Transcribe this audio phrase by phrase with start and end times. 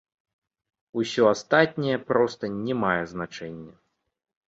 [1.01, 3.73] Усё астатняе проста не мае значэння.